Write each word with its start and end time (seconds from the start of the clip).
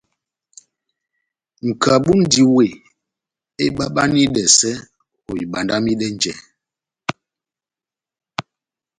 Nʼkabu 1.67 2.11
múndi 2.17 2.41
wéh 2.55 2.73
ebabanidɛsɛ 3.65 4.71
ohibandamidɛnjɛ. 5.29 6.33